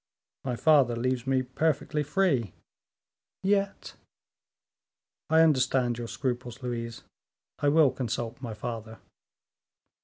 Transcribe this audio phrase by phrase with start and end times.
[0.43, 2.53] "My father leaves me perfectly free."
[3.43, 3.95] "Yet"
[5.29, 7.03] "I understand your scruples, Louise;
[7.59, 8.97] I will consult my father."